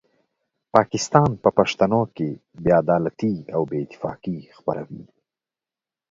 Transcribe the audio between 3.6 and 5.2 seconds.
بې اتفاقي خپروي.